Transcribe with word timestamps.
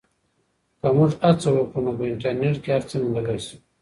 که 0.81 0.87
موږ 0.97 1.11
هڅه 1.27 1.49
وکړو 1.53 1.79
نو 1.85 1.91
په 1.97 2.03
انټرنیټ 2.11 2.55
کې 2.63 2.69
هر 2.75 2.83
څه 2.89 2.95
موندلی 3.01 3.39
سو. 3.45 3.55